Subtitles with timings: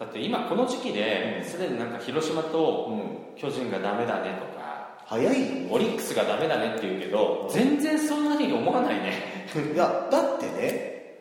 [0.00, 2.88] だって今この時期ですでになんか広島と
[3.36, 9.12] 巨人がダメだねとか早いオリックスがダメだねって言うけど全然そんなに思わないね。
[9.74, 11.20] いやだってね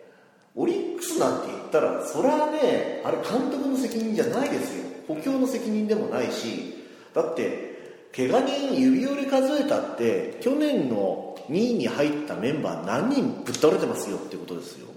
[0.56, 4.86] オリックスなんて言ったらそれはねあれ監督の責任じゃないですよ。
[5.10, 6.74] 補強の責任でもないし
[7.14, 14.88] だって怪我人指折り数えたって去年の2位に入ったメンバー何人ぶっ倒れてますよってことですよ、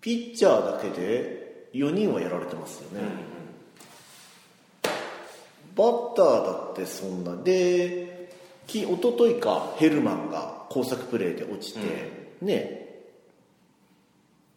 [0.00, 1.35] ピッチャーだけで
[1.76, 3.06] 4人はやられてますよね、
[5.74, 7.36] バッターだってそんな。
[7.42, 8.30] で
[8.66, 11.80] き一昨日かヘルマンが工作プレーで落ちて、
[12.40, 12.84] ね。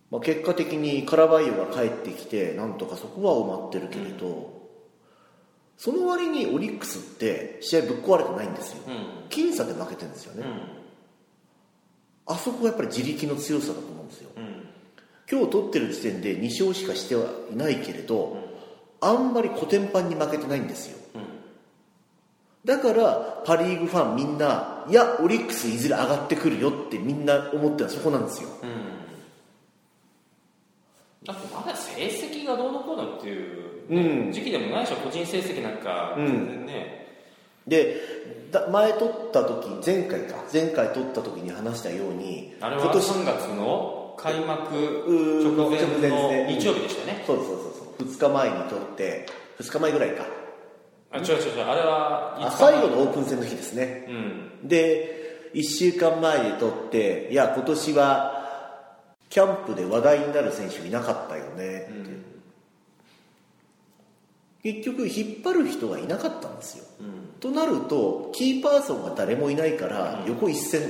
[0.09, 4.67] まあ、結果的にカラバイオが帰ってきてなんとかそこは埋まってるけれど、
[5.77, 9.27] その割にオリックスって試合ぶっ壊れてないんですよ、うん。
[9.29, 10.43] 僅差で負けてるんですよね、
[12.25, 14.31] あそこがやっぱり自力の強さだと思うんですよ。
[14.35, 14.48] うんうん
[15.31, 18.37] 今日取ってる時点で2勝しかしてはいないけれど、
[19.01, 20.97] あんまりコテンパンに負けてないんですよ。
[21.15, 21.39] うん
[22.65, 28.49] だからパ・リーグファンみんないやオリックスいずれ上がってくるよってみんな思ってるのはそこなんですよ。
[31.23, 34.31] だってまだ成績がどうのこうのっていう、うん。
[34.31, 34.97] 時期でもないでしょ。
[34.97, 36.27] 個人成績なんかうん。
[36.27, 37.07] 全然ね、
[37.65, 37.95] で
[38.51, 40.43] だ前取った時前回か。
[40.51, 47.23] 前回取った時に話したようにあれは今年3月の開幕直前の日曜日でしたね。
[47.25, 47.57] そうそうそう
[47.99, 49.25] そう2日前に取って
[49.59, 50.25] 2日前ぐらいか。
[51.11, 51.63] あ違う違う違う。
[51.63, 54.05] あれはあ5日最後のオープン戦の日ですね。
[54.09, 54.11] う
[54.65, 54.67] ん。
[54.67, 58.35] で1週間前に取っていや今年は
[59.29, 61.89] キャンプで話題になる選手いなかったよね。
[64.61, 66.83] って、結局引っ張る人がいなかったんですよ。
[66.99, 67.39] うん。
[67.39, 70.81] となるとキーパーソンが誰もいないから横一線、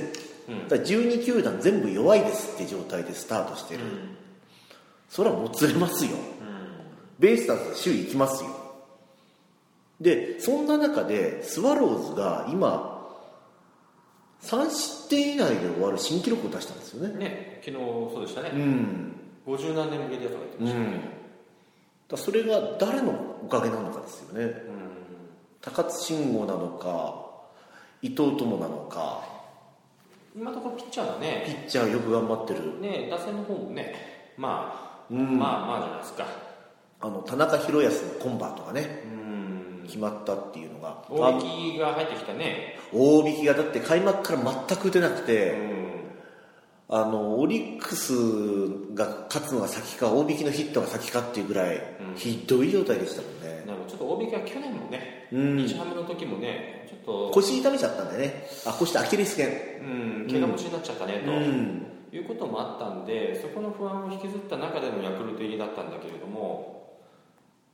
[0.50, 0.68] うん。
[0.68, 3.80] だから12球団全部弱いですって状態でスタートしてる、
[5.08, 6.12] それはもつれますよ。
[7.18, 8.50] ベイスターズ首位行きますよ。
[10.00, 12.98] でそんな中でスワローズが今
[14.42, 17.18] 3失点以内で終わる新記録を出したんですよね。
[17.18, 19.12] ね昨日そうでしたね、うん。
[19.46, 21.10] 50何年ぶりでとか言ってましたね、
[22.08, 23.12] だそれが誰の
[23.44, 24.44] おかげなのかですよね。
[24.44, 24.52] うん。
[25.60, 27.28] 高津慎吾なのか
[28.00, 29.22] 伊藤友なのか
[30.34, 32.80] 今のところピッチャーがピねッチャーよく頑張ってる。
[32.80, 33.94] ね打線の方もね
[34.36, 35.38] まあ、うん。
[35.38, 36.26] まあまあじゃないですか。
[37.02, 39.82] あの田中宏康のコンバートがねうん。
[39.86, 41.04] 決まったっていうのが。
[41.08, 42.78] 大引きが入ってきたね。
[42.92, 45.79] 大引きがだって開幕から全く出なくうて、ん
[46.92, 48.12] あのオリックス
[48.94, 52.16] が勝つのが先か大引きのヒットが先かっていうぐらい、うん。
[52.16, 53.62] ひどい状態でしたもんね。
[53.64, 55.66] でもちょっと大引きは去年もね、うん。
[55.68, 58.44] 日ハムの時もねちょっと腰痛めちゃったんでね。
[58.66, 59.48] あ腰とアキレス腱。
[59.80, 61.86] うん怪我持ちになっちゃったねと、うん。
[62.12, 66.98] いうこともあったんでそこの不安を引きずった中でのヤクルト入りだったんだけれども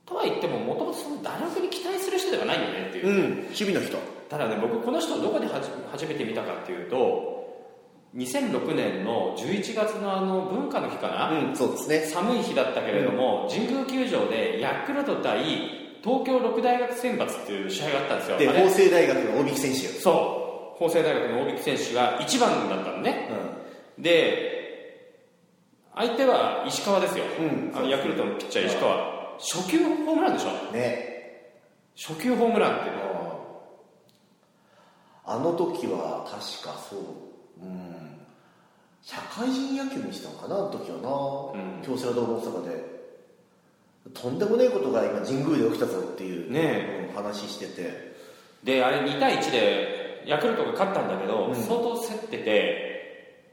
[0.05, 3.43] とは言ってももともとその打力に期待する人ではないよねっていう、うん。
[3.45, 3.97] 守備の人。
[4.29, 7.36] ただね僕この人をどこではじ初めて見たかっていうと
[8.15, 11.99] 2006年の11月のあの文化の日かな、うんそうですね。
[12.05, 15.43] 寒い日だったけれども、神宮球場でヤクルト対
[16.03, 18.37] 東京六大学選抜っていう試合があったんですよ。
[18.37, 20.77] で法政大学の大引き選手そう。
[20.79, 23.29] 法政大学の大引選手が1番だったのね。
[23.99, 24.55] で
[25.95, 29.17] 相手は石川ですよ、うんあのヤクルトのピッチャー石川。
[29.39, 30.49] 初球ホームランでしょ？
[30.67, 31.51] うんね。
[31.95, 32.91] 初球ホームランってね
[35.25, 36.99] あの時は確かそう
[37.61, 37.97] うん。
[39.01, 41.81] 社会人野球にしたのかなあの時はな、うん。
[41.81, 42.97] 京セラドーム大阪で。
[44.13, 48.15] とんでもねえことが今神宮で起きたぞっていう、ねうん話してて。
[48.63, 51.55] であれ2対1でヤクルトが勝ったんだけど、うん。
[51.55, 52.87] 相当競ってて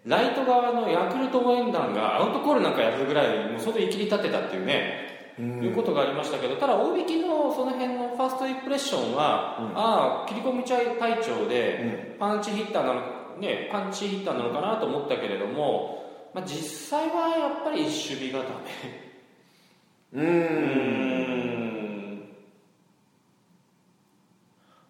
[0.04, 5.64] ライト側のヤクルト応援団がアウトコールなんかやるぐらいもう相当生きり立ってたっていうね、うん。
[5.64, 9.78] いうことがありましたけどただ大引きのその辺のファーストインプレッションは、うん。
[9.78, 10.84] ああ切り込み隊
[11.22, 19.04] 長で、うパンチヒッターなのねパンチヒッターなのかなと思ったけれども、まあ、実際はやっぱり守備がダメ。
[20.12, 20.26] ううん。
[22.20, 22.28] ん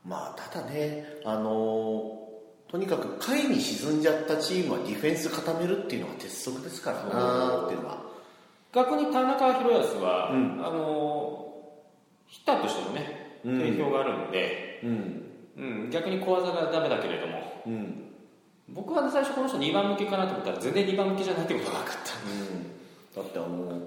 [0.05, 2.21] まあただねあの
[2.69, 8.03] とにかく下位に沈んじゃったチームはディフェンス固めるっていうのが鉄則ですからなっていうのは。
[8.75, 10.61] 逆に田中宏康は、うん。
[10.65, 11.47] あの
[12.27, 13.59] ヒッターとしてもねうん。
[13.61, 15.25] 定評があるので、うん。
[15.57, 18.14] うん、逆に小技がダメだけれどもうん
[18.69, 21.97] 僕は最初この人2番向きかなと思ったら全然2番向きじゃないってことが分かっ
[23.17, 23.83] だってあの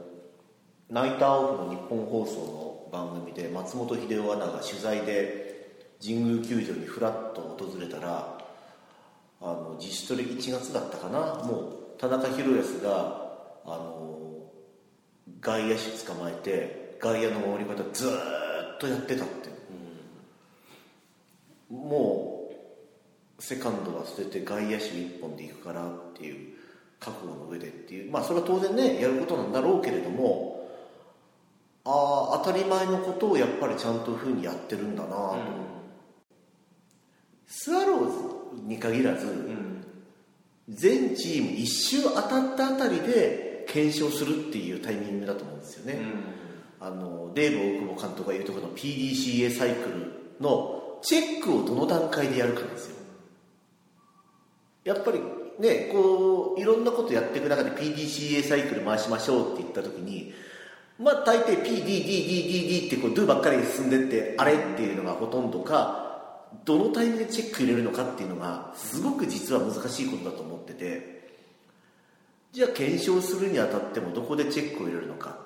[0.89, 5.47] ナイターオフの日本放送の番組で松本秀夫アナが取材で
[6.01, 8.37] 神宮球場にフラッと訪れたら
[9.41, 11.19] あの自主トレ1月だったかな。
[11.43, 13.27] もう田中宏康が
[13.65, 14.19] あの
[15.41, 19.49] 外野手捕まえて外野の守り方ずーっとやってたって、
[21.69, 22.36] もう
[23.39, 26.57] セカンドは捨てて外野手一本で行くからっていう
[26.99, 28.11] 覚悟の上でっていう。
[28.11, 30.69] まあそれは当然ねやることなんだろうけれども
[31.85, 35.37] ああ当たり前のことをやっぱりちゃんとふうにやってるんだなと、
[37.47, 39.83] スワローズに限らず、うん。
[40.69, 45.99] 全チーム一周当たったあたりで検証するっていうタイミングだと思うんですよね、
[46.81, 52.96] あのデーブ大久保監督が言うところの PDCA サイクルのチェックをどの段階でやるかですよ
[54.87, 55.19] やっぱり
[55.59, 60.33] ねこういろんなことやっていく中で PDCA サイクル回しましょうって言った時に
[60.97, 71.17] まあ大抵 PDDDDD ってこう Do ばっかり進んでってあれっていうのがほとんどかどのタイミングでチェック入れるのかっていうのがすごく実は難しいことだと思ってて
[72.53, 75.45] じゃあ検証するにあたってもどこでチェックを入れるのか。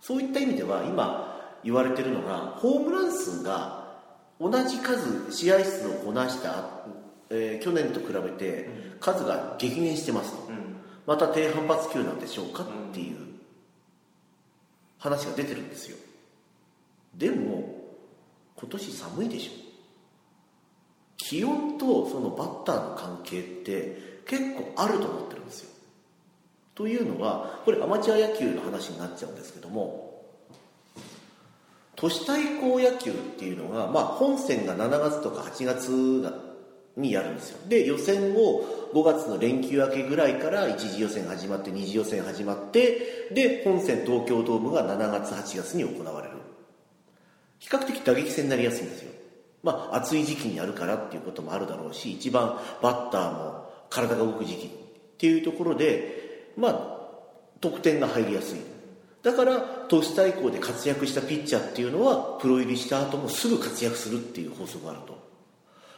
[0.00, 3.96] そういった意味では今言われてるのがホームラン数が
[4.38, 6.84] 同じ数試合数をこなした、
[7.30, 8.68] えー去年と比べて
[9.00, 10.46] 数が激減してますと。
[10.48, 10.76] うん。
[11.06, 13.16] また低反発球なんでしょうかっていう
[14.98, 15.96] 話が出てるんですよ。
[17.14, 17.74] でも
[18.56, 19.52] 今年寒いでしょ。
[21.16, 25.70] 気温とそのバッターの関係って結構あると思ってるんですよ。
[26.74, 30.24] というのはこれアマチュア野球の話になっちゃうんですけども
[31.96, 36.34] 都市対抗野球っていうのが、まあ、本戦が7月とか8月が
[36.96, 37.58] にやるんですよ。
[37.68, 46.34] で予選を5月の連休明けぐらいから1次予選始まって2次予選始まってで本戦東京ドームが7月8月に行われる。
[47.58, 49.10] 比較的打撃戦になりやすいんですよ。
[49.62, 54.70] まあ暑い時期にやるからっていうこともあるだろうし一番バッターも体が動く時期っ
[55.18, 56.94] ていうところでまあ
[57.60, 58.58] 得点が入りやすい。
[59.22, 65.23] だから都市対抗で活躍したピッチャーっていうのはプロ入りした後もすぐ活躍するっていう法則があると。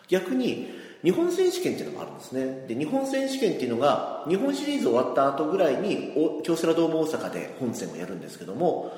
[0.08, 0.68] 逆に
[1.02, 2.66] 日本選手権っていうのもあるんですね。
[2.66, 6.12] で日本選手権っていうのが日本シリーズ終わった後ぐらいに
[6.42, 8.92] 京セラドーム大阪で本戦をやるんですけども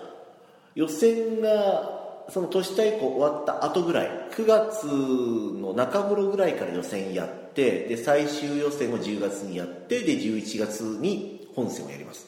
[0.74, 1.98] 予選が
[2.30, 12.26] その都市対抗終わった後ぐらい9月の中頃ぐらいから予選やってで最終予選を10月にやってで11月に本戦をやります。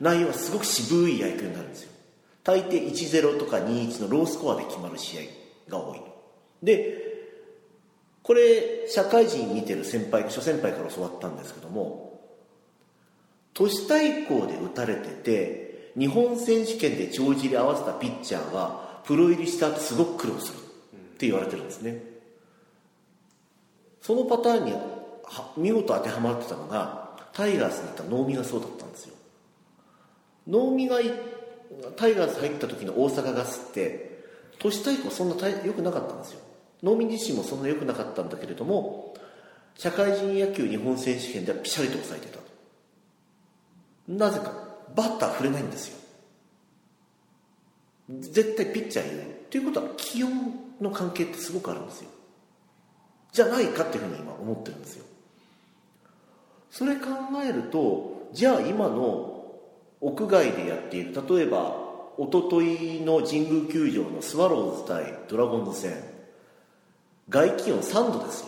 [0.00, 1.90] 内容はすごく渋い野球になるんですよ。
[2.42, 5.20] 大抵1-0とか2-1のロースコアで決まる試合
[5.70, 6.00] が多い。
[6.62, 7.09] で
[8.30, 12.20] これ社会人見てる先輩諸先輩から教わったんですけども
[13.54, 20.60] 都市対抗で打たれてて日本選手権で帳尻合わせたピッチャーはプロ入りした後すごく苦労するっ
[21.18, 22.04] て言われてるんですね。
[24.00, 24.74] そのパターンに
[25.56, 29.16] 見事当てはまってたのがタイガースにいた能見がそうだったんですよ。
[30.46, 30.98] 能見が
[31.96, 34.22] タイガース入った時の大阪ガスって
[34.60, 36.49] 都市対抗そんな良くなかったんですよ。
[36.82, 39.14] 能見自身もそんな良くなかったんだけれども
[39.76, 42.40] 社会人野球日本選手権ではピシャリと抑えてた。
[44.08, 44.52] なぜか
[44.94, 45.98] バッター触れないんですよ。
[48.20, 49.26] 絶対ピッチャーいない。
[49.50, 50.30] ということは気温
[50.80, 52.10] の関係ってすごくあるんですよ。
[53.32, 55.04] じゃないかっていうふうに今思ってるんですよ。
[56.70, 57.08] それ考
[57.44, 59.44] えるとじゃあ今の
[60.00, 61.76] 屋外でやっている例えば
[62.18, 66.19] 一昨日の神宮球場のスワローズ対ドラゴンズ戦。
[67.30, 68.46] 外気温3度ですよ。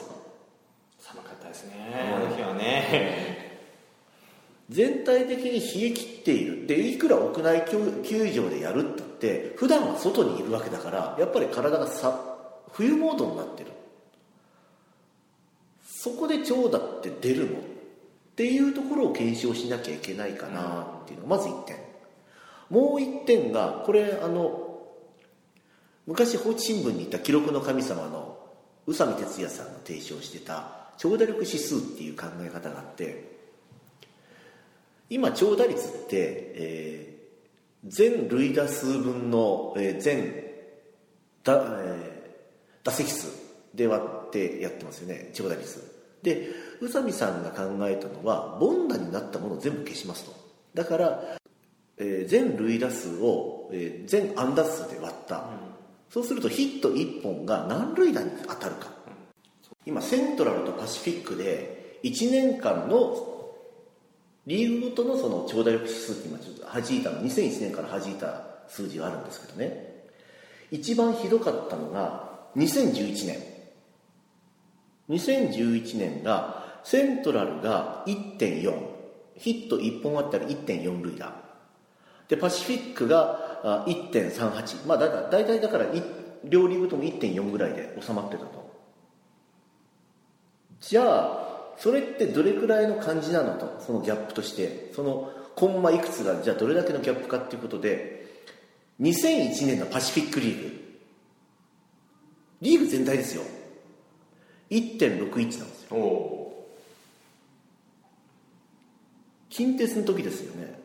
[0.99, 1.73] 寒かったですね。
[2.15, 3.63] あの日はね。
[4.71, 6.67] 全体的に冷え切っている。
[6.67, 12.37] でいくら屋内球球場でやるって言って普段は外にいるわけだからやっぱり体がさ
[12.73, 13.71] 冬モードになってる。
[15.87, 17.59] そこで長打って出るの？
[17.59, 17.63] っ
[18.35, 21.77] ていうところを検証しなきゃいけないかなっていうのがまず1点。
[22.71, 24.73] もう1点がこれあの
[26.07, 28.32] 昔放置新聞にいた記録の神様の
[28.87, 33.33] 宇佐美哲也さんが提唱してた長打力指数っていう考え方があって
[35.09, 37.13] 今長打率って、えー
[37.85, 40.33] 全塁打数分の、えー全
[41.43, 43.27] 打,、えー打席数
[43.75, 45.83] で割ってやってますよね長打率。
[46.23, 46.49] で
[46.81, 50.33] 宇佐美さんが考えたのは凡打になったものを全部消しますと。
[50.75, 51.23] だから、
[51.99, 55.49] えー全塁打数を、えー全安打数で割った、
[56.13, 58.89] そうするとヒット1本が何塁打に当たるか。
[59.87, 63.17] 今セントラルとパシフィックで1年間の
[64.47, 70.05] リーグごとのその長打力指数って今ちょっと弾いたの2001年から弾いた数字があるんですけどね。
[70.71, 73.39] 一番ひどかったのが2011年。
[75.09, 78.75] 2011年がセントラルが1.4
[79.39, 81.33] ヒット1本あったら1.4塁打。
[82.29, 86.03] でパシフィックが1.38まあだだ大体だからい
[86.45, 88.73] 両リーグとも1.4ぐらいで収まってたと。
[90.81, 94.91] じゃあそれってどれくらいの感じなのとそのギャップとして。
[94.95, 98.27] そのコンマいくつがじゃあどれだけのギャップかっていうことで
[99.01, 100.83] 2001年のパシフィックリーグ。
[102.63, 103.43] リーグ全体ですよ。
[104.71, 106.53] 1.61なんですよ。
[109.51, 110.82] 近鉄の時ですよね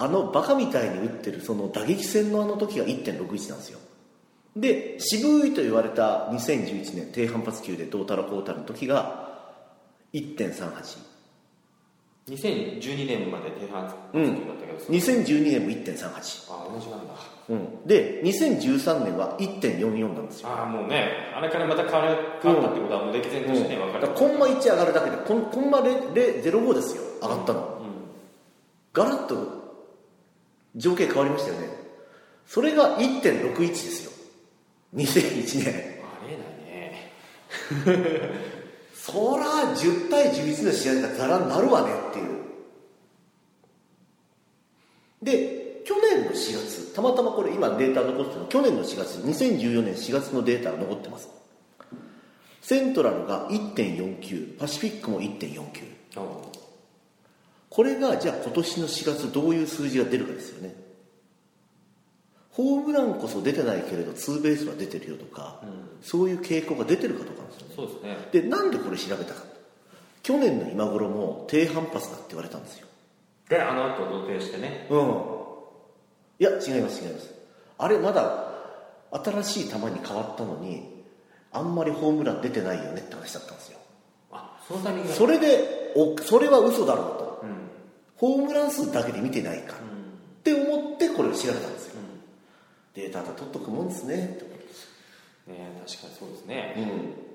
[0.00, 3.16] あのバカみたいに打ってるその打撃戦のあの時が1.61
[3.50, 3.80] なんですよ。
[4.56, 9.28] で渋いと言われた2011年低反発球でどうたらこうたらの時が
[10.12, 10.98] 1.38
[12.28, 17.14] 2012年まで低反発球うんだったけど、2012年も1.38、あ同じなんだ。
[17.48, 20.48] うん、で2013年は1.44なんですよ。
[20.48, 24.02] ああもうねあれからまた変わる変わったってことはもう歴然としてね分かる。
[24.02, 27.02] だからコンマ1上がるだけでコンコンマ0 05ですよ。
[27.20, 27.88] 上がったの、うん。
[28.92, 29.67] ガラッと
[30.76, 31.68] 情景変わりましたよね。
[32.46, 34.12] それが1.61ですよ。
[34.94, 35.68] 2001年。
[35.68, 38.38] ありえないね。
[38.94, 42.38] そら10対11の試合がザラになるわねっていう。
[45.22, 51.28] で去年の4月たまたまこれ今データ残ってるの去年の4月2014年4月のデータが残ってます。
[52.60, 55.60] セントラルが1.49パシフィックも1.49
[56.16, 56.57] おう
[57.70, 60.74] これがじゃあ今年の4月どういう数字が出るかですよね。
[62.50, 65.60] ホームランこそ出てないけれどツーベースは出てるよとか、
[66.02, 67.74] そういう傾向が出てるかどうかなんですよね。
[67.76, 68.16] そうですね。
[68.32, 69.42] でなんでこれ調べたか
[70.22, 72.88] 去年の今頃も低反発だって言われたんですよ。
[73.48, 74.86] であの後同定してね。
[74.90, 75.24] うん。
[76.40, 77.34] いや違います違います。
[77.78, 78.48] あれまだ
[79.12, 81.04] 新しい球に変わったのに
[81.52, 83.78] あんまりホームラン出てないよねって話だったんですよ。
[84.32, 87.22] あそのタイミングがそれでおそれは嘘だろうと。
[87.22, 87.27] うん
[88.18, 89.74] ホームラン数だけで見てないか。
[89.74, 92.00] って思ってこれを調べたんですよ、
[92.94, 94.34] データだ取っとくもんですね。
[94.34, 96.74] って思ってね確かにそうですね。
[96.76, 97.28] うん。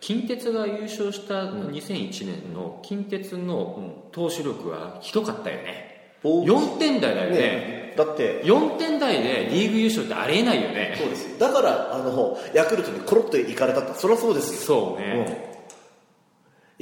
[0.00, 6.16] 近鉄が優勝した2001年の近鉄の投手力はひどかったよね。
[6.22, 7.36] ボー4点台だよね。
[7.36, 7.94] ね。
[7.96, 8.42] だって。
[8.44, 10.96] 4点台でリーグ優勝ってありえないよね。
[10.98, 11.30] そうです。
[11.30, 14.60] よだからあのヤクルトにコロッと行かれたってそりゃそうですよ。
[14.60, 15.51] そうね、うん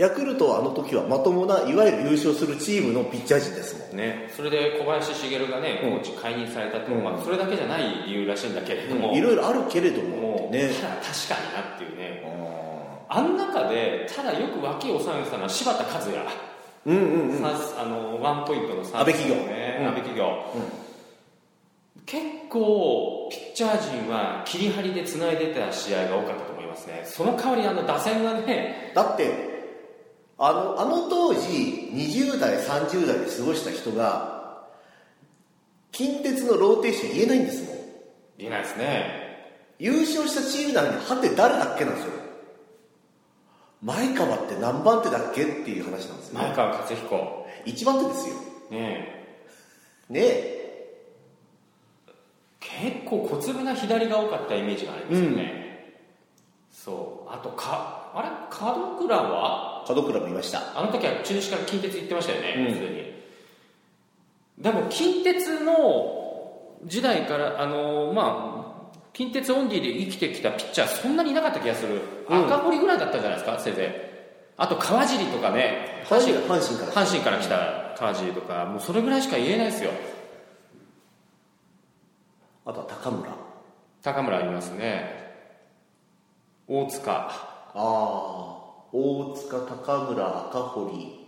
[0.01, 3.99] ヤクルトはあの時はまともないわゆる優勝するチームのピッチャー陣ですもん。
[3.99, 5.91] ね、それで小林茂がね、うん。
[5.91, 10.49] コーチ解任されたって、うんまあ、それだけじゃない理由らしいんだけれども、いろいろあるけれども。
[10.51, 10.71] ね。
[10.81, 12.25] ただ確かになっていうね、
[13.11, 16.17] あん中で、ただよく脇を収めてたのは柴田和也、
[16.87, 17.39] うんうんうん。
[17.39, 17.53] さ
[17.83, 19.87] あのワンポイントのサ安倍企業ね、うん。
[19.89, 20.33] 安倍企業、
[22.07, 29.50] 結構、ピッチャー陣は切り張りでつないでた試合が多かったと思いますね、その代わり、あの打線がね、だって
[30.43, 34.65] あのあの当時20代30代で過ごした人が
[35.93, 37.77] 近鉄のローテーション言えないんですもん。
[38.39, 42.13] 言えないですね、優勝したチームなのにはて誰だっけなんですよ。
[43.83, 48.35] 前川って何番手だっけっていう話なんですよ前川勝彦、一番手ですよ。
[48.71, 49.27] ね、
[50.09, 50.61] ねえ。
[52.61, 55.60] 結構小粒な左が多かったイメージがありますよね、
[56.83, 57.31] そう。
[57.31, 58.29] あとかあれ？
[58.59, 59.85] 門倉は？
[59.87, 60.63] 門倉もいました。
[60.75, 62.65] あの時は中日から近鉄行ってましたようん。
[62.65, 63.13] ねすで、に。
[64.59, 65.75] でも近鉄の
[66.87, 72.47] 時代からあのまあ近鉄オンリーで生きてきたピッチャーそんなにいなかった気がする、うん。
[72.47, 73.59] 赤堀ぐらいだったんじゃないですか？
[73.59, 74.11] せいぜい。
[74.57, 76.03] あと川尻とかね。
[76.07, 78.65] 阪阪神神阪神から阪神から来た川尻とか。
[78.65, 79.91] もうそれぐらいしか言えないですよ。
[82.65, 83.31] あとは高村。
[83.31, 83.35] あ
[84.03, 85.30] 高村ありますね
[86.71, 87.29] 大塚。
[87.75, 88.57] あ
[88.93, 91.27] 大塚高村赤堀。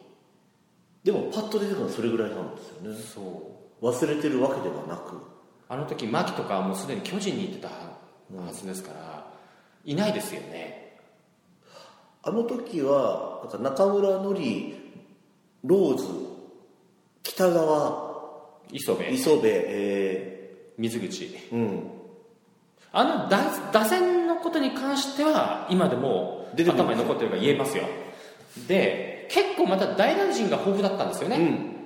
[1.02, 2.96] でもパッと出てくるのはそれぐらいなんですよね。
[2.96, 3.84] そう。
[3.84, 5.20] 忘れてるわけではなく。
[5.68, 9.26] あの時牧とかはもうすでに巨人に行ってたはずですから、
[9.84, 11.00] いないですよね。
[12.22, 14.76] あの時はなんか中村のり
[15.64, 16.04] ローズ
[17.24, 18.12] 北川
[18.70, 19.04] 磯部。
[19.04, 21.24] 磯部え水口。
[21.24, 22.01] ー、うん
[22.92, 23.40] あの打
[23.72, 27.84] 打線のことに関しては今でも頭に残ってるから言えますよ。
[28.68, 31.76] で結構また大大臣が豊富だったんですよね、うん。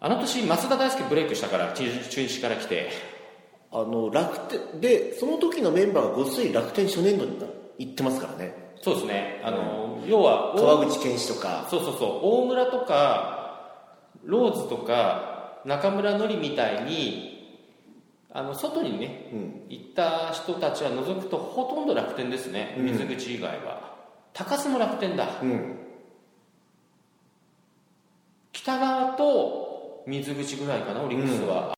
[0.00, 3.20] あの年増田大輔ブレイクしたから中中日から来て。
[3.72, 7.38] あの楽天でその時のメンバーがごっそり楽天初年度に
[7.78, 8.74] 行ってますからね。
[8.82, 9.40] そうですね。
[9.44, 11.68] あの、要は川口健志とか。
[11.70, 12.20] そうそうそう。
[12.22, 13.84] 大村とか
[14.24, 17.29] ローズとか中村のりみたいに
[18.32, 19.62] あの外にねうん。
[19.68, 22.76] 行った人たちは除くとほとんど楽天ですね。
[22.78, 22.84] うん。
[22.86, 23.96] 水口以外は、
[24.32, 25.40] 高須も楽天だ。
[25.42, 25.76] うん。
[28.52, 31.76] 北川と水口ぐらいかなオリックスは、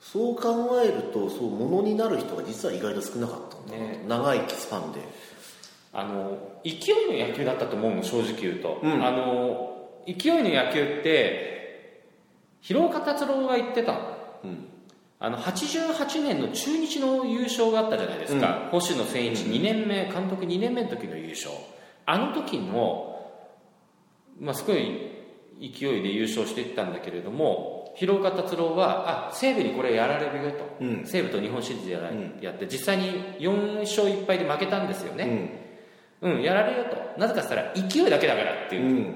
[0.00, 3.78] そう考えるとそうものになる人が実は意外と少なかったんだな。
[3.78, 4.04] と、ね。
[4.06, 5.00] 長いスパンで。
[5.92, 9.04] あの勢いの野球だったと思うの正直言うと、うん。
[9.04, 12.04] あの勢いの野球って
[12.60, 13.98] 広岡達郎が言ってたの。
[13.98, 14.09] うん
[15.22, 21.50] あの88年の中日の優勝があったじゃないですか、星野千一2年目監督2年目の時の優勝。
[22.06, 23.20] あの時の、
[24.40, 25.10] まあ、すごい
[25.60, 31.02] 勢いで優勝していったんだけれども広岡達郎はあ西武にこれやられるよと、うん。
[31.04, 32.38] 西武と日本シリーズやら、うん。
[32.40, 35.60] やって実際に4勝1敗で負けたんですよね、
[36.22, 36.42] うん。
[36.42, 37.20] やられるよと。
[37.20, 38.80] なぜかっつったら勢いだけだからってう。
[38.80, 39.14] いう、ん。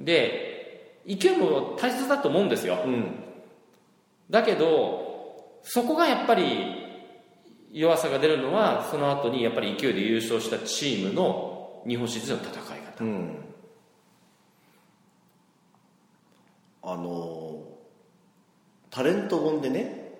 [0.00, 3.23] で勢いも大切だと思うんですよ、うん
[4.34, 6.66] だけどそこがやっぱり
[7.72, 13.04] 弱さが出るのはその後にやっぱり勢いで優勝したチームの日本シリーズの戦い方。
[13.04, 13.36] うん。
[16.82, 17.62] あの
[18.90, 20.18] タレント本でね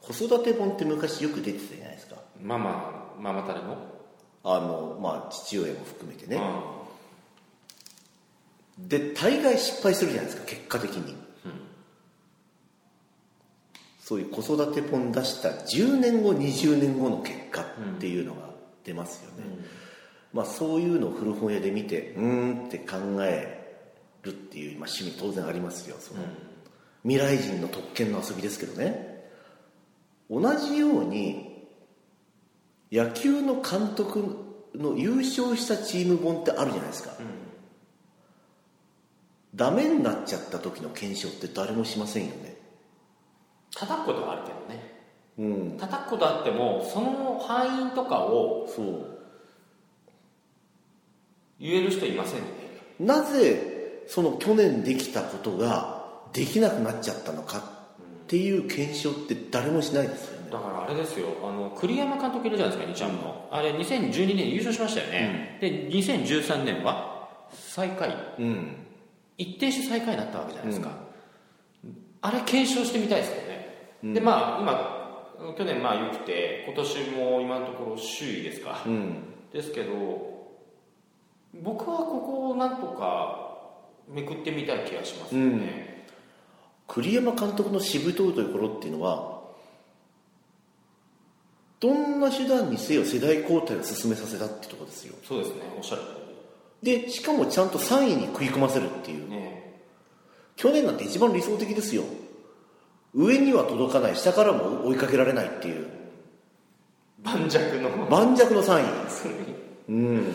[0.00, 2.16] 子育て本って昔よく出てたじゃないですか。
[2.42, 3.76] ママママタレの
[4.44, 6.40] あのまあ父親も含めてね、
[8.78, 8.88] うん。
[8.88, 11.25] で大概失敗するじゃないですか結果的に、
[14.06, 17.64] そういう子育て本出した10年後20年後の結果っ
[17.98, 18.50] ていうのが
[18.84, 19.42] 出ますよね、
[20.32, 23.82] まあそういうのを古本屋で見てうーんって考え
[24.22, 26.20] るっていう、まあ、趣味当然ありますよその、
[27.02, 29.28] 未来人の特権の遊びですけどね。
[30.30, 31.66] 同じように
[32.92, 34.36] 野球の監督
[34.76, 37.10] の優勝したチーム本ってあるじゃないですか、
[39.56, 42.55] ダメになっちゃった時の検証って誰もしませんよね
[43.78, 44.96] 叩くことはあるけどね。
[45.38, 45.78] うん。
[45.78, 49.06] 叩くことあってもその敗因とかをそう。
[51.60, 52.50] 言える人いませんよね。
[53.00, 57.62] なぜその去年できたことができなくなっちゃったのかっ
[58.26, 60.50] ていう検証って誰もしないですよね。
[60.50, 61.26] だからあれですよ。
[61.42, 63.48] あの栗山監督いるじゃないですか日ハムの。
[63.50, 68.16] あれ2012年優勝しましたよね、で2013年は最下位。
[68.38, 68.76] うん。
[69.38, 70.90] 一定して最下位になったわけじゃないですか、
[72.22, 73.55] あれ検証してみたいですよね、
[74.02, 79.16] でまあ今去年まあ良くて今年も今のところ首位ですか、うん。
[79.52, 80.36] ですけど
[81.54, 83.56] 僕はここをなんとか
[84.08, 86.06] めくってみたい気がしますよね、
[86.86, 89.40] 栗山監督のしぶといところっていうのは
[91.80, 95.14] どんな手段にせよ世代交代を進めさせたってところですよ。
[95.26, 95.62] そうですね。
[95.76, 96.08] おっしゃる通
[96.82, 99.24] でしかもちゃんと3位に食い込ませるっていう。
[99.24, 99.82] りね。
[100.56, 102.04] 去年なんて一番理想的ですよ
[103.16, 105.86] 上には届かない下からも追いかけられないっていう。
[107.22, 108.06] 盤石の。
[108.10, 108.84] 盤石の3位
[109.88, 109.92] う。
[109.92, 110.34] ん。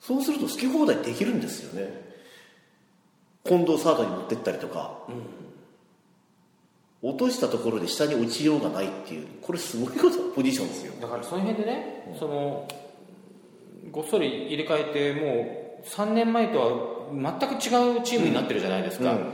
[0.00, 2.10] そうすると好き放題できるんですよね。
[3.44, 4.98] 近藤サードに持ってったりとか、
[7.02, 9.28] 落としたところで下に落ちようがないっていう。
[9.40, 10.92] これすごいことポジションですよ。
[11.00, 12.66] だからその辺でね、その
[13.92, 19.32] ごっそり入れ替えてもう3年前とは全く違うチームになってるじゃないですか、うん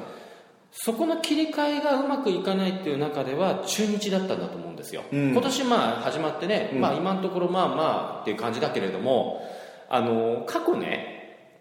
[0.73, 5.33] そこの切り替えがうまくいかないっていう中では中日だったんだと思うんですよ、うん。
[5.33, 9.47] 今年まあ始まってね、まあ、今のところまあまあっていう感じだけれども
[9.89, 11.15] あの過去ね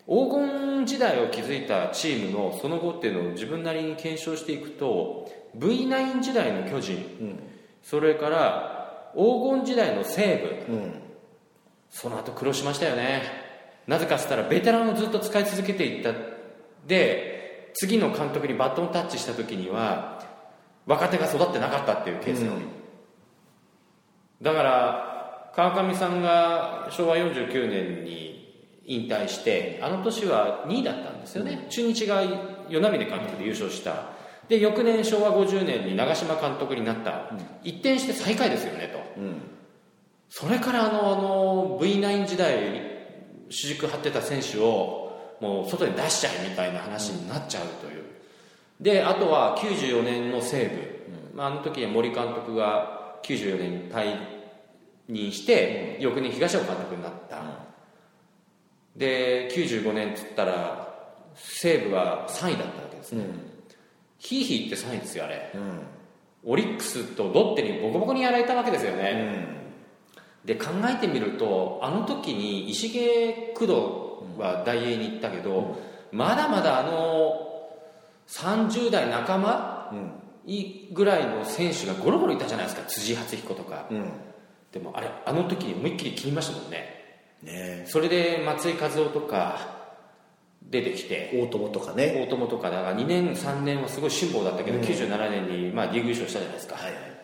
[0.07, 7.39] 黄金時代を築いたチームのその後っていうのを自分なりに検証していくと V9 時代の巨人うん。
[7.81, 11.01] それから黄金時代の西武うん。
[11.89, 13.23] その後苦労しましたよね。
[13.87, 16.11] なぜかっつったらベテランをずっと使い続けていった。
[16.85, 17.34] で
[17.75, 20.23] 次の監督にバトンタッチした時には
[20.85, 22.61] 若手が育ってなかったっていうケースが多い、
[24.41, 32.21] だから川上さんが昭和49年に引退してあの年は2位だったんですよね、中日が
[32.69, 34.15] 与那嶺監督で優勝した。
[34.47, 37.31] で翌年昭和50年に長嶋監督になった、
[37.63, 39.19] 一転して最下位ですよねと。
[39.19, 39.41] うん。
[40.29, 42.81] それからあのあの V9 時代
[43.49, 45.04] 主軸張ってた選手を
[45.39, 48.03] もう外に出しちゃえみたいな話になっちゃうという、
[48.79, 54.17] であとは94年の西武、まあ、あの時は森監督が94年に退
[55.07, 57.41] 任して、翌年東尾監督になった、
[58.95, 60.93] で95年っつったら
[61.35, 63.25] 西武は3位だったわけですね、
[64.17, 65.51] ヒーヒーって3位ですよあれ。
[66.47, 69.47] オリックスとロッテにボコボコにやられたわけですよね、
[70.45, 73.73] で考えてみるとあの時に石毛工藤
[74.37, 75.77] は大英に行ったけど、
[76.11, 77.51] まだまだあの
[78.27, 79.93] 30代半ば
[80.45, 82.85] いぐらいの選手がゴロゴロいたじゃないですか。
[82.87, 84.05] 辻初彦とか、うん。
[84.71, 87.27] でもあれあの時に思いっきり切りましたもんね。
[87.43, 87.85] ね。
[87.87, 89.75] それで松井稼頭央とか
[90.63, 91.31] 出てきて。
[91.33, 92.25] 大友とかね。
[92.27, 94.83] 大友とかだから2年3年はすごい辛抱だったけど、うん。
[94.83, 97.14] 97年にまあリーグ優勝したじゃないですか、はいはい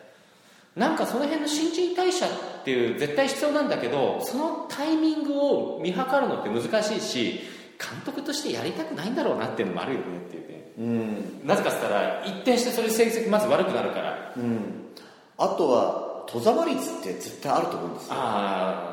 [0.76, 7.40] なんかその辺の新陳代謝っていう絶対必要なんだけどそのタイミングを見計るのって難しいし
[7.78, 10.72] 監督としてやりたくないんだろうなっていうのもあるよねっていうね。
[10.78, 11.46] うん。
[11.46, 14.32] なぜかっつったら一転してそれ成績まず悪くなるから。
[14.36, 14.88] うん。
[15.36, 18.14] あとは戸ざま率って絶対あると思うんですよ。
[18.14, 18.88] あ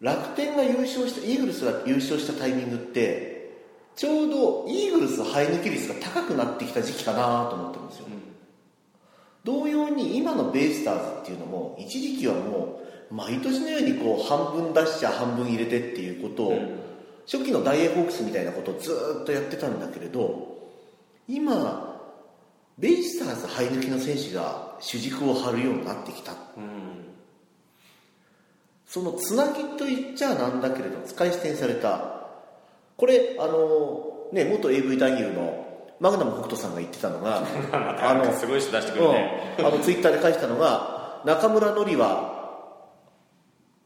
[0.00, 3.54] 楽天が優勝したイーグルスが優勝したタイミングって
[3.96, 8.06] ちょうどイーグルス生え抜き率が高くなってきた時期かなと思ってるんですよ。
[8.08, 8.23] あ、うん
[9.44, 12.80] 同様に今のベイスターズっていうのも一時期はも
[13.10, 16.80] う毎年のようにこう半分出しちゃ半分入れてっていうことを、うん。
[17.26, 20.58] 初期の大英ホークスみたいなことをずーっとやってたんだけれど
[21.26, 21.98] 今
[22.76, 26.32] ベイスターズ生え抜きの選手が主軸を張るようになってきた。
[26.32, 27.04] うん。
[28.86, 32.26] そのつなぎと言っちゃなんだけれど使い捨てにされた。
[32.96, 35.63] これあのね元 AV 男優の
[36.00, 42.34] マグナム北斗さんが言ってたのが またすごい人出してくるね、うん、あのツイッターで書いてたのが中村典は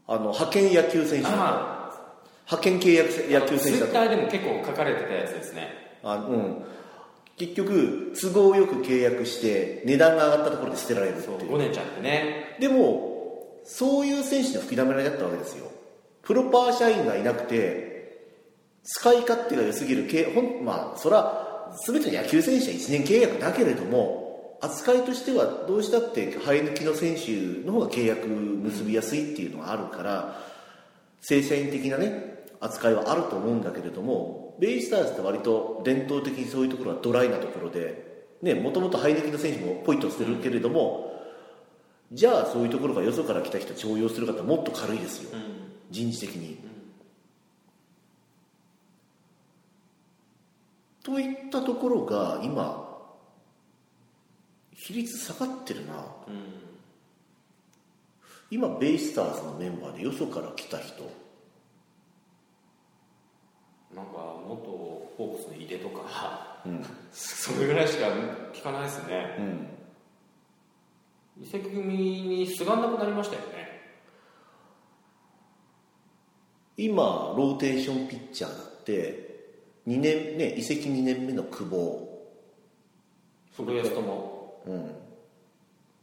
[0.06, 1.28] あの派遣野球選手
[2.48, 5.68] 派遣契約せ野球選手だとツイッターでも結構書かれてたやつですね。
[6.02, 6.64] あ、うん、
[7.36, 11.52] 結局都合よく契約して値段が上がったところで捨てられるっていう。
[11.52, 12.56] 5年ちゃんってね。
[12.58, 15.66] でもそういう選手の吹きだめられだったわけですよ。
[16.22, 17.88] プロパー社員がいなくて
[18.82, 21.47] 使い勝手が良すぎるけほんまあそら
[21.86, 30.40] 全ての野球選手は1年契約だけれども扱いとしてはどうしたって生え抜きの選手の方が契約結びやすいっていうのがあるから
[31.20, 41.12] 正社員的なね扱いはあると思うんだけれどもベイスターズって割と伝統的にそういうところはドライなところでねもともと生え抜きの選手もポイッとしてるけれども、
[42.12, 45.38] じゃあそういうところがよそから来た人重用する方はもっと軽いですよ、
[45.90, 46.58] 人事的に、
[51.08, 52.86] といったところが今
[54.74, 56.04] 比率下がってるな、
[58.50, 61.04] 今ベイスターズのメンバーでよそから来た人。
[63.96, 64.12] なんか
[64.46, 64.60] 元
[65.16, 66.60] ホークスの井出とか。
[66.66, 68.08] うん、 それぐらいしか
[68.52, 69.36] 聞かないですね。
[71.38, 73.78] うん、移籍組にすがんなくなりましたよね。
[76.76, 79.27] 今ローテーションピッチャーだって
[79.88, 82.28] 2年ね移籍2年目の久保、
[83.56, 84.62] 古安とも。
[84.66, 84.90] うん。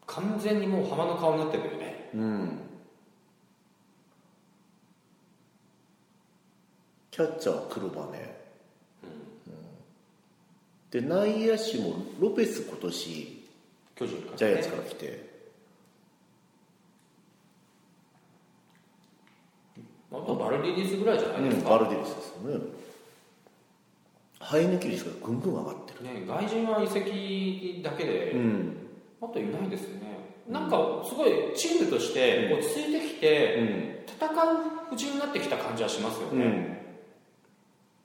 [0.07, 2.09] 完全にもう浜の顔になってるよね。
[2.15, 2.59] うん、
[7.11, 8.11] キャッチャーは黒羽、うん。
[10.89, 13.43] で内野手もロペス今年
[13.95, 15.29] 巨人から、ジャイアンツから来て、
[20.11, 22.84] あとバルディリスぐらいじゃないですうん、か、バルデリスですよね
[24.47, 26.03] 生え抜き率がぐんぐん上がってる。
[26.03, 28.77] ね、外人は移籍だけで、うん。
[29.21, 30.15] あといないですよね。
[30.47, 30.77] なんか
[31.09, 34.31] すごいチームとして落ち着いてきて、戦う
[34.91, 36.85] 布陣になってきた感じはしますようん、ね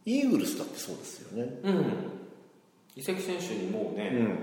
[0.06, 1.52] イーグルスだってそうですよね。
[1.62, 1.84] うん、
[2.96, 4.38] 移籍選手にもうね、うん。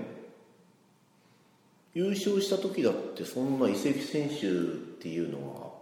[1.94, 4.38] 優勝した時だってそんな移籍選手っ
[5.00, 5.72] ていうのは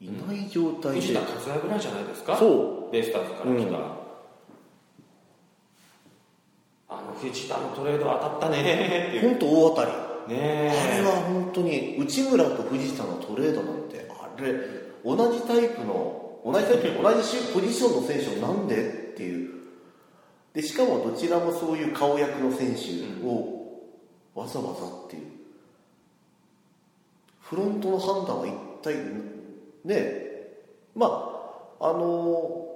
[0.00, 2.38] いない状態で、藤田和也ぐらいじゃないですか？
[2.38, 3.96] そベイスターズから来た、うん
[6.98, 9.14] あの藤田のトレード当たったね。
[9.18, 10.34] っ本当大当たり。
[10.34, 14.08] ねあれは本当に内村と藤田のトレードなんて。
[14.10, 14.52] あれ
[15.04, 19.54] 同じタイプの同じタイプ同じポジションの選手をなんでっていう。
[20.52, 23.82] でしかもどちらもそういう顔役の選手を
[24.34, 25.26] わざわざっていう。
[27.40, 28.96] フロントの判断は一体
[29.84, 30.26] ね。
[30.94, 31.06] ま
[31.80, 32.66] ああの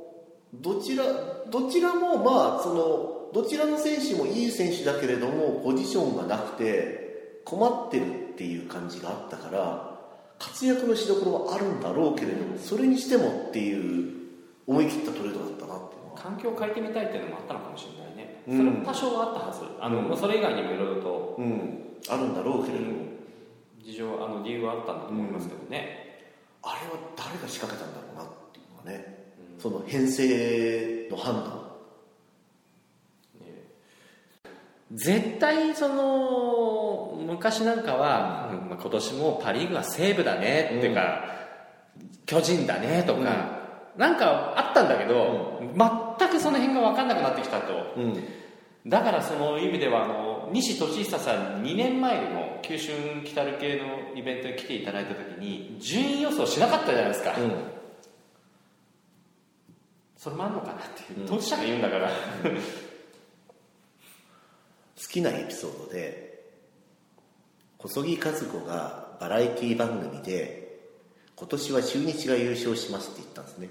[0.54, 1.04] どちら
[1.50, 9.90] どちらもまあそのどちらの選手もいい選手だけれどもポジションがなくて困ってるっていう感じがあったから
[10.38, 14.20] 活躍のしどころはあるんだろうけれどもそれにしてもっていう
[14.66, 16.20] 思い切ったトレードだったなっていうのは。
[16.20, 18.58] 環境を変えてみたいっていうのもあったのかもしれないね、うん。
[18.58, 19.60] それも多少はあったはず。
[19.80, 21.34] あの、それ以外にもいろいろと。
[21.38, 21.90] うん。
[22.08, 22.92] あるんだろうけれども、
[23.82, 26.30] 事情あの理由はあったんだと思いますけどね、
[26.62, 31.59] あれは誰が仕掛けたんだろうなっていうのはね、その編成の判断
[34.92, 38.68] 絶対その昔なんかは、うん。
[38.70, 41.24] まあ今年もパ・リーグは西武だねっていうか、
[42.26, 43.61] 巨人だねとか、
[43.96, 47.94] なんかあったんだけど、全くその辺が分かんなくなってきたと。
[47.96, 48.24] うん。
[48.87, 57.35] だからその意味ではあの西俊久さんに2年前にも九春来たる系のイベントに来ていただいた時に順位予想しなかったじゃないですか、
[60.16, 61.29] それもあんのかなっていう。
[61.29, 62.11] 当事者が言うんだから、
[65.00, 66.44] 好きなエピソードで
[67.78, 70.80] 小杉和子がバラエティ番組で
[71.34, 73.70] 今年は中日が優勝しますって言ったんですね。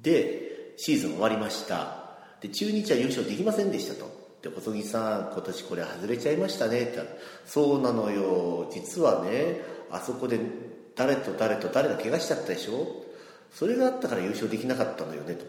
[0.00, 2.04] でシーズン終わりました。
[2.40, 4.08] で中日は優勝できませんでしたと。
[4.40, 6.82] で小杉さん今年これ外れちゃいましたね。
[6.82, 7.00] ってっ
[7.44, 8.70] そうなのよ。
[8.72, 10.38] 実はねあそこで
[10.94, 12.86] 誰と誰と誰が怪我しちゃったでしょ。
[13.52, 15.44] それがあったから優勝できなかったのよねと。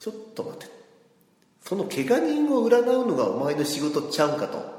[0.00, 0.77] ちょっと待って
[1.68, 4.78] その怪我人を占うのがお前の仕事ちゃうかと。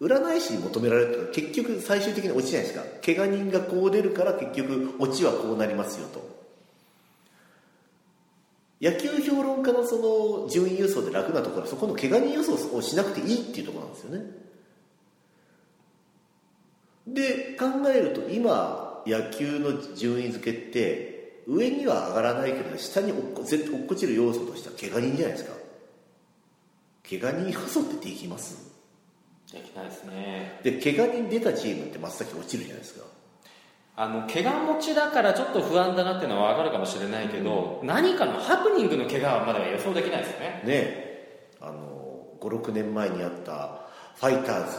[0.00, 2.84] 占い師に求められると結局最終的に落ちじゃないですか？
[3.06, 6.28] 怪我人がこう出るから結局落ちはこうなりますよと。
[8.80, 14.24] 野球評論家のその順位予想で楽なところはそこの怪我人予想をしなくていいっていうところなんですよね。
[17.06, 21.11] で考えると今野球の順位付けって
[21.46, 25.52] 上には上がらないけど下に落っこ絶対落っこちる要素としては怪我人じゃないですか。
[27.08, 28.72] 怪我人予想ってできます？
[29.52, 30.60] できないですね。
[30.62, 33.04] で怪我人出たチームって真っ先落ちるじゃないですか。
[33.94, 40.46] あの怪我持ちだからちょっと不安だなっていうのは分かるかもしれないけど、何かのハプニングの怪我はまだ予想できないですよね。
[40.46, 40.62] ね。
[40.66, 43.82] えあの56年前にあった
[44.16, 44.78] ファイターズ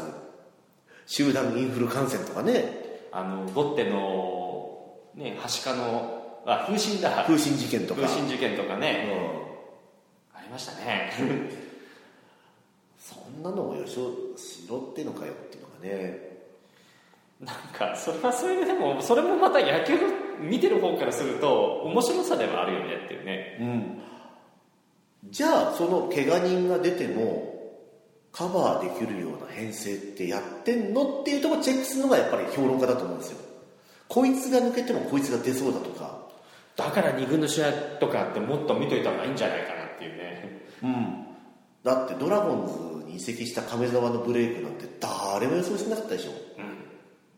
[1.05, 2.81] 集団インフル感染とかね。
[3.11, 7.23] あのボッテのねはしかのあ風神だ。
[7.25, 8.01] 風神事件とか。
[8.01, 9.09] 風神事件とかね、
[10.33, 11.11] うありましたね。
[11.21, 11.49] ん、
[12.99, 16.33] そんなのも予想しろってのかよっていうのがね。
[17.39, 19.97] なんかそれはそれででもそれもまた野球
[20.39, 23.57] 見てる方からすると面白さではあるよねっていうね。
[23.59, 24.01] うん。
[25.29, 27.53] じゃあその怪我人が出ても
[28.31, 33.37] カバーできるような編成ってやってんのっていうとこチェックするのがやっぱり評論家だと思うんですよ。
[34.07, 36.22] こいつが抜けてもこいつが出そうだとか
[36.75, 40.61] だから2軍の試合とかってもっと見といた方がいいんじゃないかなっていうね。
[40.83, 41.27] うん。
[41.83, 46.31] だってドラゴンズに移籍した亀澤のブレイクなんて誰も予想してなかったでしょ。
[46.31, 46.35] うん。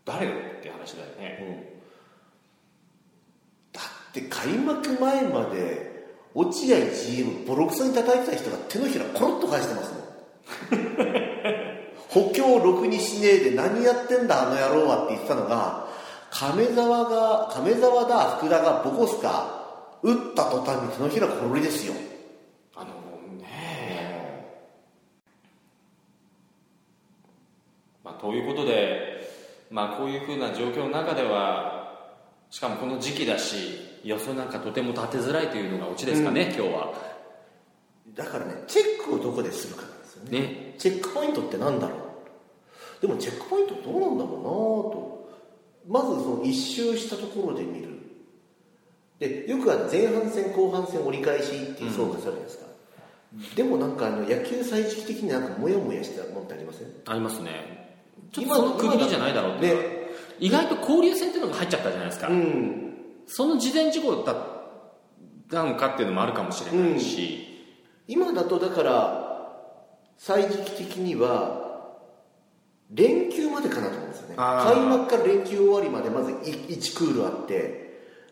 [0.06, 1.82] 誰がって話だよね。
[3.74, 5.96] だって開幕前まで
[6.34, 10.06] 落合 GM ボロクソに叩いてた人が手のひらコロッと返してますもん。
[12.10, 15.85] 補強ろくにしねえで何やってんだあの野郎はって言ってたのが
[16.38, 21.94] 亀澤が亀澤だ福田がボコスか打った途端に手のひらコロリですよ。
[22.76, 22.88] あの
[23.42, 24.54] ね
[28.04, 29.32] まあということで
[29.72, 32.12] まあこういうふうな状況の中では
[32.50, 36.94] しかもこの時期だし予想なんかとても立てづらいというのがオチですかね、今日は。
[38.14, 40.40] だからねチェックをどこでするかなんですよね。
[40.40, 40.76] ね。
[40.78, 43.08] チェックポイントって何だろう。
[43.08, 45.25] でもチェックポイントどうなんだろうなと
[45.88, 47.90] まずその一周したところで見る。
[49.20, 52.66] でよくあの前半戦後半戦折り返しっていう総括じゃないですか、
[53.56, 56.88] でもなんかあの野球歳時期的になんかモヤモヤしたものってありません？
[57.06, 58.02] ありますね。
[58.34, 62.96] ちょっとその区切りじゃないだろうって意外と交流戦っていうのが入っちゃったじゃないですか、うん。
[63.28, 64.36] その事前事項だっ
[65.50, 67.48] たのかっていうのもあるかもしれないし、
[68.08, 69.26] 今だとだから
[70.18, 71.65] 歳時期的には
[72.92, 74.36] 連休までかなと思うんですよね。
[74.36, 77.86] 開幕から連休終わりまでまず1クールあって。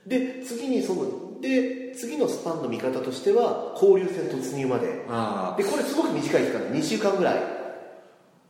[0.05, 4.87] で次にそので次のスパンの見方としては交流戦突入まで。
[4.87, 7.43] でこれすごく短い期間で2週間ぐらい。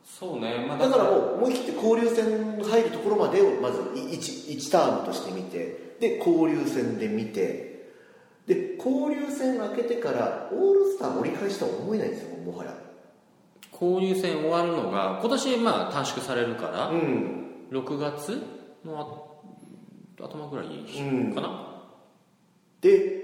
[0.06, 1.04] そうね、まあ、だから。
[1.06, 5.96] もう思い切って交流戦入るところまでをまず 1, 1ターンとして見て。
[6.00, 7.74] で交流戦で見て。
[8.48, 12.74] で交流戦明けてからオールスター折り返しとは思えないんですよもはや
[13.74, 17.40] 交流戦終わるのが今年まあ短縮されるから、うん。
[17.72, 18.42] 6月
[18.86, 21.34] のあ頭ぐらいうん。
[21.34, 21.84] かな、
[22.82, 23.24] で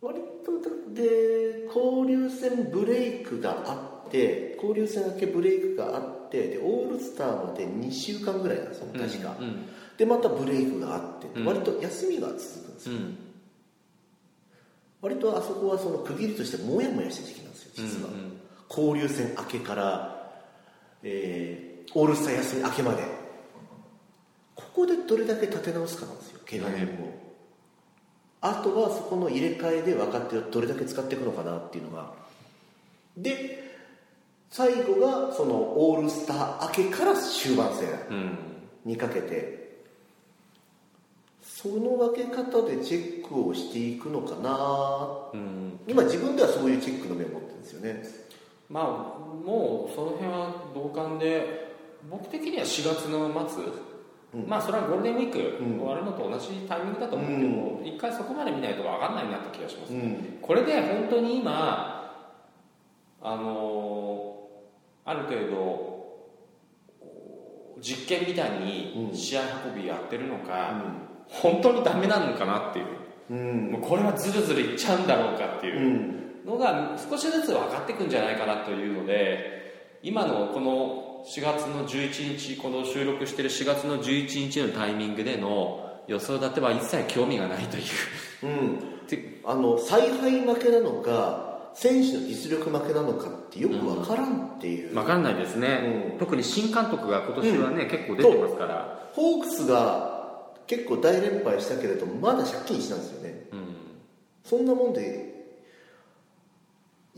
[0.00, 11.44] 割とだで交流戦ブレイクがあって交流戦明けブレイクがあってでオールスターまで2週間ぐらいなんですよ確か、うんでまたブレイクがあって、うん。
[11.44, 13.18] 割と休みが続くんですよ、うん。
[15.02, 18.37] 割とあそこはその区切りとしてモヤモヤした時期なんですよ実は、うん
[18.68, 20.32] 交流戦明けから、
[21.02, 23.02] えーオールスター休み明けまで。
[24.54, 27.12] ここでどれだけ立て直すかなんですよ怪我人を、
[28.40, 32.12] あとはそこの入れ替えで若手をどれだけ使っていくのかなっていうのが。
[33.16, 33.66] で
[34.50, 38.38] 最後がそのオールスター明けから終盤戦うん。
[38.84, 39.58] にかけて。
[41.42, 45.28] その分け方でチェックをしていくのかな。
[45.32, 45.80] うん。
[45.88, 48.27] 今自分ではそういうチェックの目を持ってるんですよね
[48.68, 48.84] まあ
[49.46, 51.74] もうその辺は同感で
[52.10, 53.64] 僕的には4月の末
[54.46, 55.78] まあそれはゴールデンウィークうん。
[55.80, 60.38] 終わるのと同じタイミングだと思うけど、一回そこまで見ないと分かんないなって気がします、うん。
[60.42, 62.12] これで本当に今
[63.22, 64.38] あのー
[65.10, 65.98] ある程度
[67.80, 69.42] 実験みたいに試合
[69.74, 70.74] 運びやってるのか、
[71.28, 72.86] 本当にダメなのかなっていう、
[73.30, 73.72] うん。
[73.72, 75.70] もうこれはズルズルいっちゃうんだろうかってう。
[75.70, 76.17] いうん
[76.48, 87.84] のが少しずつ分かってくんじゃないかなというので今のこの4月の11日この収録してる4月の11日のタイミングでの予想立ては一切興味がないという。
[88.44, 89.06] うん。
[89.06, 96.18] てあの采配負けなのか選手の実力負けなのかってよくわからんっていう、分かんないですね、うん。
[96.18, 99.10] 特に新監督が今年はね、結構出てますから。
[99.12, 103.48] ホークスが結構大連敗したけれどまだ借金したんですよね。
[103.52, 103.58] うん。
[104.44, 105.27] そんなもんで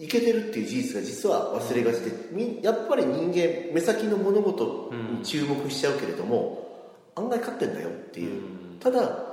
[0.00, 8.40] いけてるっていう事実が実は忘れがちでみやっぱり人間目先の物事に注目しちゃうけれども、案外勝ってんだよっていう、
[8.80, 9.30] ただ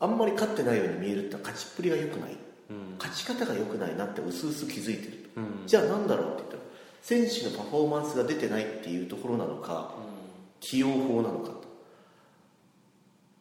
[0.00, 2.36] あんまり勝ってないように見えるって勝ちっぷりが良くない。
[2.70, 2.96] うん。
[2.98, 5.66] 勝ち方が良くないなって薄々気づいてるうん。
[5.66, 6.62] じゃあ何だろうって言ったら
[7.02, 9.92] 選手のパフォーマンスが出てないっていうところなのか
[10.60, 11.64] 起用法なのかと。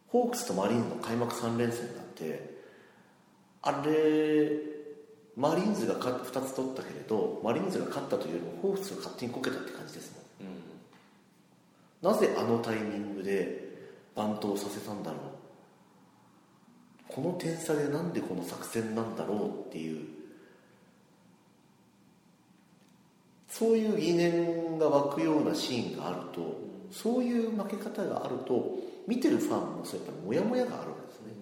[0.09, 2.59] ホークスとマリーンズの開幕3連戦なんて
[3.61, 4.78] あれ
[5.39, 10.19] マリーンズが勝って2つ取ったけれどマリーンズが勝ったというよりもホークスが勝手にこけたって感じですも
[12.09, 12.13] ん。
[12.13, 13.69] なぜあのタイミングで
[14.15, 15.19] バントをさせたんだろう。
[17.07, 20.05] この点差でなんでこの作戦なんだろうっていう。
[23.47, 26.59] そういう疑念が湧くようなシーンがあると
[26.91, 31.33] そういう負け方があると見てるファンもそうやっぱりモヤモヤがあるんですね、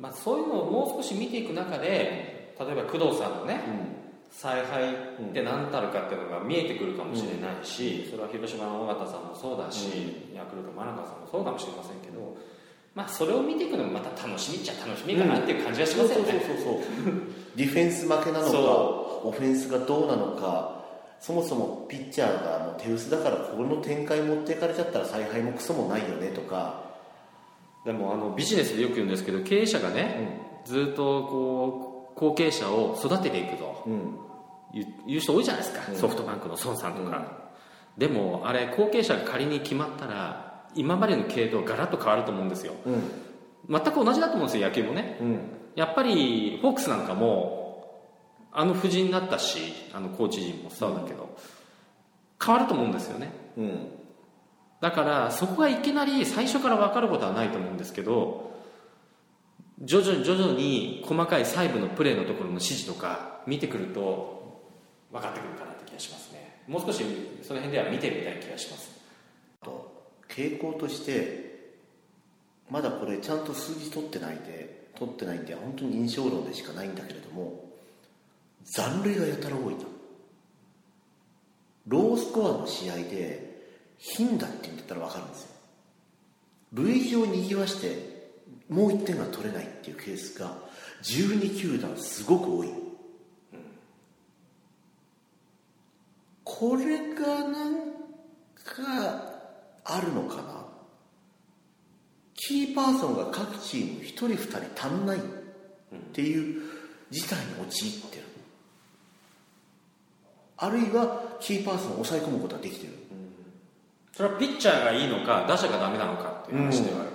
[0.00, 3.60] まあ、そういうのをもう少し見ていく中で例えば工藤さんのね
[4.30, 4.96] 采配っ
[5.32, 12.36] て何たるかっていうのが見えてくるかもしれないし、それは広島の尾形さんもそうだし、ヤクルト真中さんもそうかもしれませんけど、
[12.94, 16.82] まあ、それを見ていくのもまた楽しみっちゃ楽しみかなっていう感じがしますよね、そうそうそうそう
[17.56, 20.82] ディフェンス負けなのかそオフェンスがどうなのか
[21.20, 26.82] そもそもピッチャーがもう手薄だからここの展開持っていかれちゃったら采配もクソもないよねとか、
[27.84, 33.82] でもあのビジネスでよく言うんですけど経営者がね、ずっとこう後継者を育てていくと。
[33.86, 34.18] うん。
[34.74, 35.96] いう人多いじゃないですか、うん。
[35.98, 37.26] ソフトバンクの孫さんとか、
[37.98, 42.72] でもあれ後継者が仮に決まったら今までの系統ガラッと変わると思うんですよ。
[42.86, 43.02] うん。
[43.68, 45.18] 全く同じだと思うんですよ野球もね。
[45.20, 45.40] うん。
[45.74, 48.08] やっぱりホークスなんかも
[48.50, 49.58] あの布陣になったし
[49.92, 51.36] あのコーチ陣もそうだけど、
[52.42, 53.30] 変わると思うんですよね。
[53.58, 53.88] うん。
[54.80, 58.51] だからそこがいきなり最初から分かることはないと思うんですけど
[59.82, 64.62] 徐々に徐々に細かい細部のプレーのところの指示とか見てくると
[65.10, 66.62] 分かってくるかなって気がしますね。
[66.68, 67.04] もう少し
[67.42, 68.90] その辺では見てみたい気がします。
[69.62, 69.92] と
[70.28, 71.52] 傾向として
[72.70, 77.64] まだこれちゃんと数字取ってないで取ってないんで本当に印象論でしかないんだけれども
[78.64, 79.86] 残塁がやたら多いと
[81.88, 83.50] ロースコアの試合で
[83.98, 85.48] 頻打って言うんだったら分かるんですよ。
[86.72, 88.11] 塁上にぎわして
[88.72, 90.56] もう1点が取れないっていうケースが
[91.02, 92.72] 12球団すごく多い、
[96.42, 97.74] これがなん
[98.64, 99.32] か
[99.84, 100.62] あるのかな？
[102.34, 104.36] キーパーソンが各チーム1人2
[104.74, 105.20] 人足んないっ
[106.12, 106.62] ていう
[107.10, 108.22] 事態に陥ってる。
[110.56, 112.92] あるいはキーパーソンを抑え込むことができてる。
[114.12, 117.10] それはピッチャーがいいのか打者がダメなのかっていう話ではある、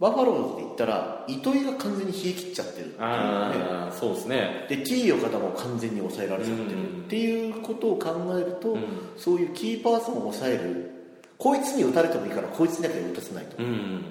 [0.00, 3.92] バファローズで言ったら糸井が完全に冷え切っちゃってるっていうね。
[3.92, 4.66] そうですね。
[4.68, 8.84] で T 岡田も完全に抑えられちゃってるっていうことを考えると、うん。
[9.16, 10.90] そういうキーパーソンを抑える
[11.36, 14.04] こいつに打たれてもいいからこいつにだけ打たせないと、うん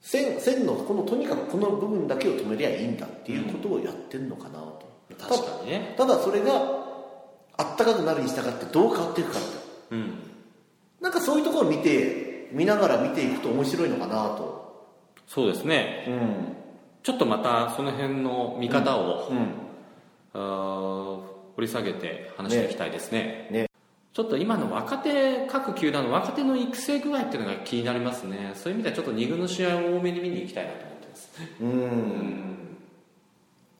[0.00, 4.86] 線線のこのとにかくこの部分だけを止めりゃいいんだっていうことをやってるのかなと、
[5.18, 5.94] 確かにね。
[5.98, 6.52] ただそれが
[7.56, 9.48] あったかくなるに従ってどう変わっていくかって
[9.90, 10.14] うん。
[11.00, 14.67] なんかそういうところを見て見ながら見ていくと面白いのかなと
[15.28, 16.04] そうですね。
[16.08, 16.54] うん
[17.04, 19.52] ちょっとまたその辺の見方を、うん。
[20.34, 21.20] あー
[21.56, 23.48] 掘り下げて話していきたいですね。
[23.50, 23.70] ね。
[24.12, 28.52] ちょっと今の若手各球団の若手の育成具合っていうのが気になりますね。
[28.54, 32.76] そういう意味ではちょっと2軍の試合を多めに見に行きたいなと思ってます、うん、うん。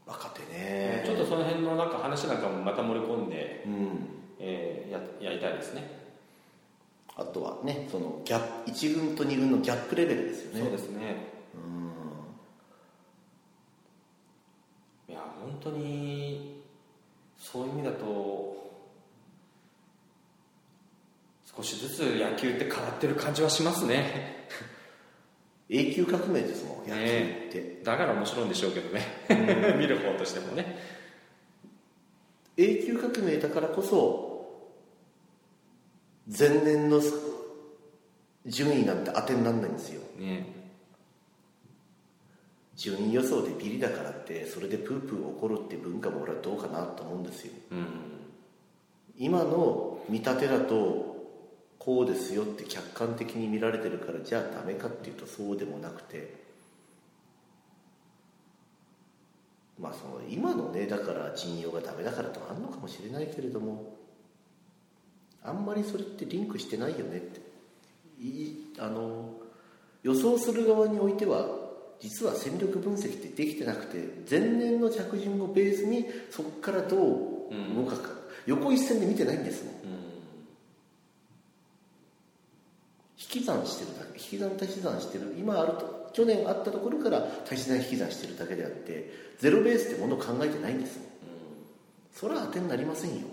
[0.06, 1.02] 若手ね。
[1.04, 3.88] ちょっとその辺のなんか話なんかもまた盛り込んで、うん。
[4.38, 4.92] えー
[5.22, 5.98] ややりたいですね。
[7.16, 10.60] あとはねそのギャップ1軍と2軍のギャップレベルですよね。
[10.62, 11.37] そうですね
[15.08, 16.62] いや本当に
[17.38, 18.58] そういう意味だと
[21.56, 24.46] 少しずつ野球って変わってる感じはしますね。
[25.70, 29.02] 永久革命ですもん野球って、ねだから面白いんでしょうけどね。
[29.78, 30.78] 見る方としてもね。
[32.56, 34.28] 永久革命だからこそ
[36.26, 37.00] 前年の
[38.46, 40.02] 順位なんて当てにならないんですよ。
[40.18, 40.57] ね
[42.78, 47.52] 順位予想でビリだからってそれでプープー怒るって文化も俺はどうかなと思うんですよ。
[47.72, 47.86] うん。
[49.18, 51.16] 今の見立てだと
[51.80, 56.46] こうですよって客観的に見られてるからじゃあダメかっていうとそうでもなくて。
[59.80, 63.96] まあその今のねだから陣容がダメだからとかあるのかもしれないけれども
[65.40, 67.40] あんまりそれってリンクしてないよねって。
[68.20, 69.34] いいあの
[70.02, 71.67] 予想する側においては
[72.00, 73.98] 実は戦力分析ってできてなくて
[74.30, 78.10] 前年の着順をベースにそこからどう動くか、
[78.46, 79.74] 横一線で見てないんですもん。
[83.20, 85.34] 引き算してるだけ引き算足し算してる。
[85.38, 91.08] 今あると去年あったところから足し算引き算してるだけであってゼロベースってものを考えてないんですもん。
[92.14, 93.26] それは当てになりませんよ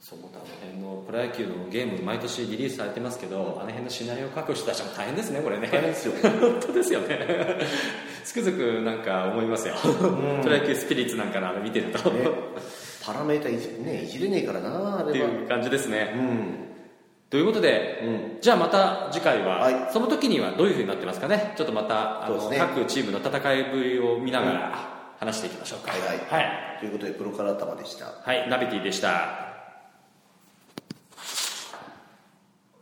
[0.00, 5.68] そう思ったあの辺のプロ野球のゲーム毎年リリースされてますけどあの辺のシナリオを書く人たちも大変ですねこれね。
[5.70, 6.14] 大変ですよ。
[6.40, 7.18] 本当ですよね。
[8.24, 9.74] つくづくなんか思いますよ、
[10.42, 12.28] プロ野球スピリッツなんかのあれ見てると、ね。
[13.04, 16.54] パラメータいじ,、ね、いじれねえからなあっていう感じですね、うん。
[17.28, 18.40] ということで、うん。
[18.40, 19.90] じゃあまた次回は、はい。
[19.92, 21.54] その時にはどういうふうになってますかね？
[21.56, 22.58] ちょっとまたあの、ね。
[22.58, 24.72] 各チームの戦いぶりを見ながら
[25.18, 26.00] 話していきましょうか、はい。
[26.00, 26.18] はい。
[26.28, 28.06] はいということでプロカラー玉でした。
[28.06, 29.49] はい、ナビティでした。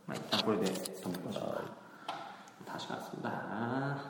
[0.09, 1.61] まあ、一旦これで止めましょうか。
[2.65, 4.08] 確かにそうだな。